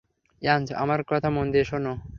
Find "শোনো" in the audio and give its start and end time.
1.65-1.93